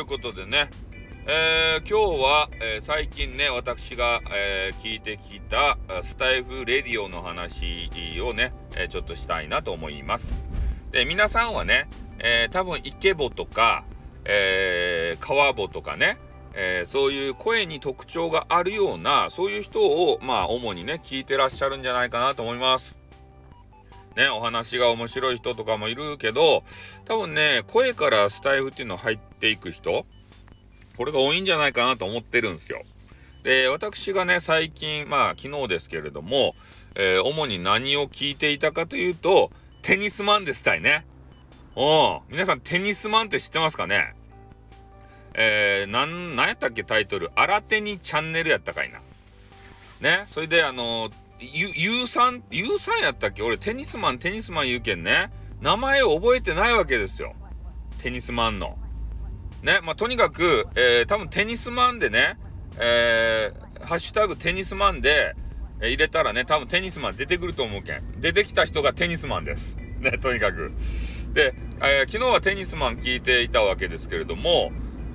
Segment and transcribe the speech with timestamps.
[0.00, 0.70] いうことでね、
[1.26, 7.90] えー、今日は、えー、最近ね、私が、えー、聞いてきたスタエフレディオの話
[8.22, 10.34] をね、えちょっとしたいなと思います。
[10.90, 11.86] で、皆さんはね、
[12.18, 13.84] え多分イケボとか、
[14.24, 16.16] えー、カワボとかね、
[16.54, 22.98] えそういう声に特徴があるような、そういう人を、まあ、主にね、聞いてらっしゃるんじゃないかなと思います。
[24.16, 26.64] ね、お話が面白い人とかもいるけど、
[27.04, 30.04] 多分ね、声からスタイフっていうの入っていく人、
[30.96, 32.82] これが多いんじゃないかなと思ってるんですよ。
[33.42, 36.54] で、私がね、最近、まあ、昨日ですけれども、
[36.94, 41.06] えー、主に何を聞いていたかというと、テニスマンですたいね。
[41.76, 42.20] うん。
[42.28, 44.14] 皆さん、テニスマンって知ってますかね？
[45.32, 47.30] えー、なん、なんやったっけタイトル？
[47.34, 49.00] 新手にチャンネルやったかいな。
[50.00, 50.26] ね。
[50.28, 53.42] それで、あのー、ゆ、ゆうさん、ゆうさんやったっけ？
[53.42, 55.32] 俺テニスマン、テニスマン言うけんね。
[55.62, 57.34] 名前を覚えてないわけですよ。
[57.98, 58.78] テニスマンの。
[59.62, 59.80] ね。
[59.82, 62.38] まあ、とにかく、えー、多分テニスマンでね、
[62.78, 65.34] えー、ハッシュタグテニスマンで、
[65.80, 68.20] えー、入れたらね、多分テニスマン出てくると思うけん。
[68.20, 69.78] 出てきた人がテニスマンです。
[70.00, 70.72] ね、とにかく。
[71.32, 74.72] で、えー、昨日はテニスマン聞いていたわけですけれども、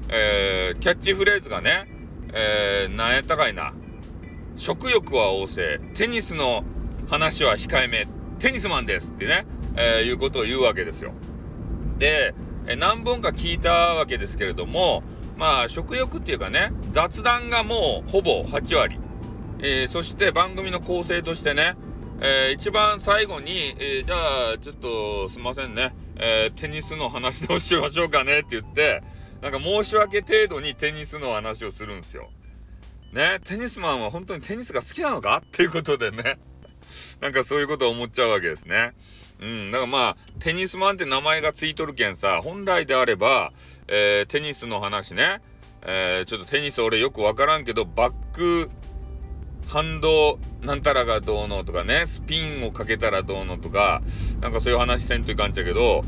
[0.10, 1.88] えー、キャッチフレーズがね、
[2.34, 3.74] えー、何やったかいな。
[4.56, 6.64] 食欲は旺盛、テニスの
[7.10, 8.08] 話は控えめ、
[8.40, 11.14] テニスマンですってね、えー、いうことを言うわけですよ。
[11.98, 12.34] で、
[12.68, 15.04] え何本か聞いたわけですけれども、
[15.38, 19.00] まあ、食欲っていうかね、雑談がもうほぼ8割。
[19.60, 21.76] えー、そして番組の構成としてね、
[22.22, 24.16] えー、一番最後に、えー、じゃ
[24.56, 29.04] あ、ちょっとすいませんね、えテニスの話どうしましょうかねって言って、
[29.42, 32.30] なんか申し訳程度にテニスの話をするんですよ。
[33.16, 35.42] ね、テニスマンは本当にテニスが好きなのか？
[35.46, 36.38] っていうことでね。
[37.22, 38.92] なんかそういうことを思っちゃうわけですね。
[39.40, 39.72] うん。
[39.72, 43.54] だからまあ、テニスマンって名前がついとるけんさ、本来であれば、
[43.88, 45.42] えー、テニスの話ね、
[45.84, 48.70] えー、ちょっとテニス俺よくわからんけど、バック
[49.68, 54.02] ハンドなんたらがどうのとかね、スピンをかけたらどうのとか、
[54.42, 56.04] なんかそういう話せんといかんちゃけど、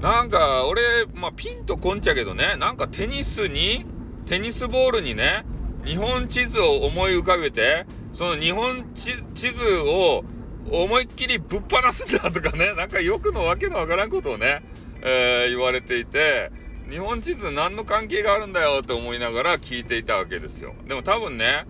[0.00, 3.84] なんか俺、まあピンとこんちゃけどね、なんかテニスに、
[4.26, 5.44] テニスボールにね、
[5.84, 9.12] 日本地図を思い浮かべて、その日本地
[9.50, 10.24] 図を
[10.70, 14.62] 思いっきりぶっ放すんだとかね、 なんかよくのわけのわからんことをね、
[15.02, 16.50] えー、言われていて、
[16.88, 20.74] 日本地図何の関係があるんだよって思いながら聞いていたわけですよ。
[20.86, 21.66] でも多分ね、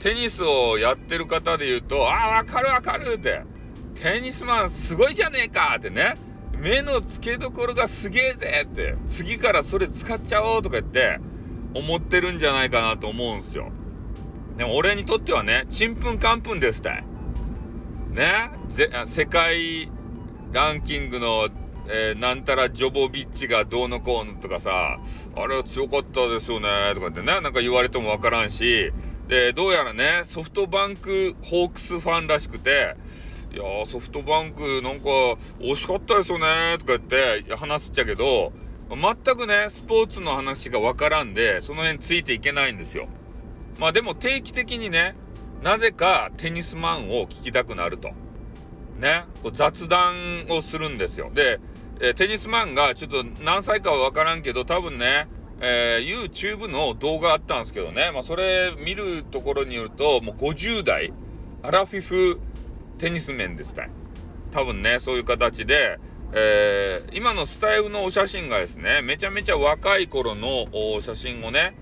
[0.00, 3.42] テニスをやってる方で言うと、ああ、わかるわかるって、
[3.94, 6.14] テニスマンすごいじゃねえかってね、
[6.58, 11.20] 目の付けどころがすげえぜって、次からそれ使っちゃおうとか言って、
[11.74, 13.70] 思ってるんじゃないかなと思うんすよ。
[14.56, 17.04] でも俺にとってはね、ちんぷんかんぷんですたい。
[18.10, 18.50] ね？
[19.06, 19.88] 世界
[20.52, 21.48] ランキングの、
[21.88, 24.98] えー、なんたらジョボビッチがどうのこうのとかさ、
[25.34, 28.92] あれは強かったですよね、とかってね、なんか言われてもわからんし、
[29.28, 32.96] で、どうやらね、ソフトバンクホークスファンらしくて、
[33.54, 35.08] いやソフトバンクなんか
[35.58, 38.52] 惜しかったですよね、とか言って話すっちゃけど、
[38.90, 43.08] 全くね、スポーツの話がわからんで、その辺ついていけないんですよ。
[43.78, 45.14] まあでも定期的にね、
[45.62, 48.10] なぜかテニスマンを聞きたくなると。
[48.98, 51.30] ね、こう雑談をするんですよ。
[51.32, 51.58] で、
[52.00, 55.28] え、テニスマンがちょっと何歳かはわからんけど、多分ね、
[55.60, 61.12] えー、YouTube の動画あったんですけどね、まあそれ見るところによると、もう50代、
[61.62, 62.40] アラフィフ
[62.98, 63.88] テニス面ですた。
[64.50, 65.98] 多分ね、そういう形で、
[66.34, 70.66] えー、今のスタイルのお写真がですね、めちゃめちゃ若い頃の
[71.00, 71.74] 写真をね、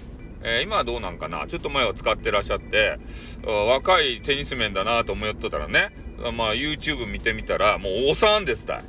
[0.42, 1.46] えー、今はどうなんかな？
[1.46, 2.98] ちょっと前は使ってらっしゃって、
[3.44, 5.90] 若いテニス面だなと思ってたらね、
[6.36, 8.84] まあ YouTube 見てみたら、もうおさんですたい。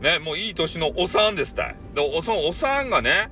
[0.00, 1.76] ね、もういい年のおさんですたい。
[1.94, 3.30] で、そのおさんがね、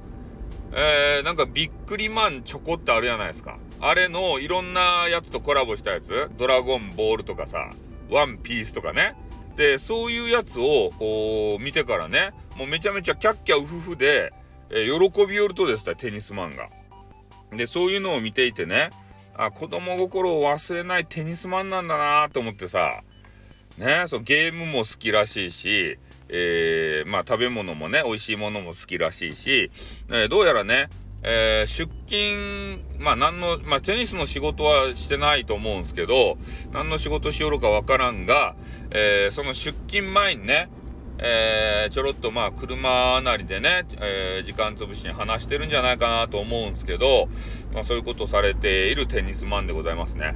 [0.72, 3.58] えー、なんかビックリマンチョコってあるじゃないですか。
[3.80, 7.72] あれのいろんなやつとコラボしたやつ、ドラゴンボールとかさ、
[8.10, 9.16] ワンピースとかね、
[9.56, 14.32] で、そういうやつを見てからね、もうめちゃめちゃキャッキャウフフで、
[14.70, 16.68] えー、喜びよるとですね、テニスマンが。
[17.52, 18.90] で、そういうのを見ていてね、
[19.34, 23.02] あ、子供心を忘れないテニスマンなんだなと思ってさ、
[23.78, 25.98] ね、そうゲームも好きらしいし、
[26.28, 29.70] えー、まあ食べ物もね、美味しいものも好きらしいし、
[30.08, 30.88] えー、どうやらね、
[31.24, 36.36] えー、出勤、まあ何の、まあテニスの仕事はしてないと思うんですけど、
[36.72, 38.56] 何の仕事しよるかわからんが、
[38.90, 40.68] えー、その出勤前にね、
[41.18, 47.28] えー、ちょろっとまあ車なりでね、えー、時間潰しに話してるんじゃないかなと思うんですけど、
[47.72, 50.34] まあそういうことされているテニスマンでございますね。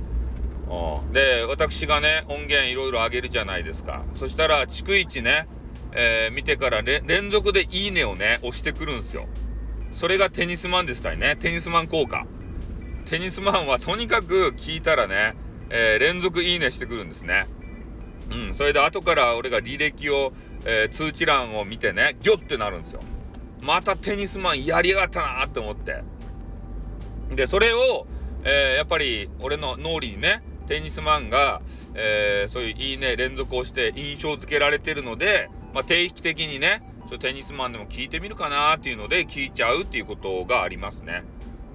[0.68, 4.04] うんで、私がね、音源いろいろ上げるじゃないですか。
[4.14, 5.46] そしたら、逐一ね、
[5.92, 9.26] えー、見てから連続でいいねをね、押してくるんですよ。
[9.96, 11.36] それがテニスマンでしたいね。
[11.36, 12.26] テニスマン効果。
[13.06, 15.34] テニスマンはとにかく聞いたらね、
[15.70, 17.46] えー、連続いいねしてくるんですね。
[18.30, 20.34] うん、それで後から俺が履歴を、
[20.66, 23.00] えー、通知欄を見てね、ギョってなるんですよ。
[23.62, 26.02] またテニスマンやりやがったなって思って。
[27.34, 28.06] で、それを、
[28.44, 31.62] えー、やっぱり俺の脳裏にね、テニスマンが、
[31.94, 41.24] えー、そういういいね連続をして印象付けられてるので、まあ、定期的にね、ちょテニスマンでも聞いてみるかなっていうので聞いちゃうっていうことがありますね。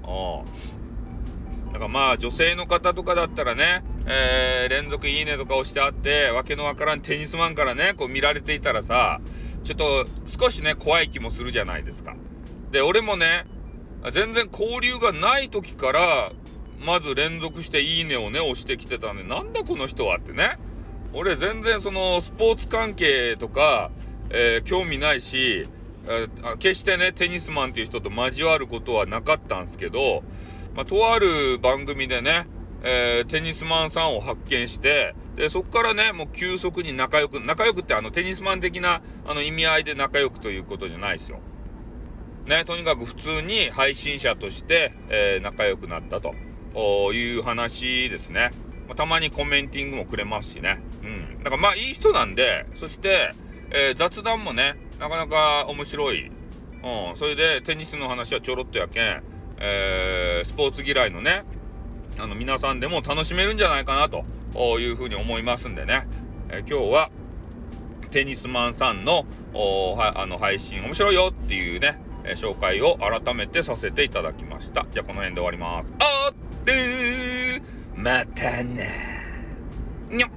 [0.04, 1.72] うん。
[1.74, 9.22] だからまあ女性の方とかだったらね、えー、連続いいねとか押してあって、わけのわからんテニスマンからね、こう見られていたらさ、
[9.64, 12.16] ちょっと少しね、怖い気もするじゃないですか。
[12.72, 13.46] で、俺もね、
[14.12, 16.32] 全然交流がない時から、
[16.84, 20.58] まず連続していいねをね、押してきてたんで、なんだこの人はってね。
[21.14, 23.92] 俺全然そのスポーツ関係とか、
[24.34, 25.68] えー、興味ないし、
[26.08, 30.22] えー、決してね、テニスマンっていう人と交わることはなかったんですけど、
[30.76, 32.48] まあ、とある番組でね、
[32.84, 41.40] えー、テニスマンさんを発見して、で、そこからね、もう急速に仲良く、仲良くってあのテニスマン的なあの意味合いで仲良くということじゃないですよ。
[42.46, 46.34] ね、とにかく普通に配信者として、えー、仲良くなったと
[47.14, 48.52] いう話ですね。
[48.88, 50.82] まあ、たまにコメンティングもくれますしね。
[51.04, 51.44] うん。
[51.44, 53.34] だからまあいい人なんで、そして、
[53.74, 56.28] えー、雑談もね、なかなか面白い。
[56.28, 57.16] うん。
[57.16, 59.24] それでテニスの話はちょろっとやけん、
[59.60, 61.44] えー、スポーツ嫌いのね、
[62.20, 66.08] あの皆さんでも楽しめるんじゃないかなというふうに思いますんでね、
[66.50, 67.10] えー、今日は
[68.10, 74.86] テニスマンさんのはあの配信面白いよっていうね、えー、紹介を改めてさせていただきました。
[74.92, 75.94] じゃあこの辺で終わります。
[76.00, 76.34] あっ
[76.66, 77.62] て
[77.96, 78.84] またな。
[80.10, 80.32] にょっ